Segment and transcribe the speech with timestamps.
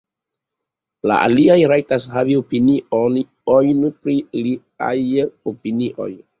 [1.11, 4.95] La aliaj rajtas havi opiniojn pri liaj
[5.57, 6.13] opinioj.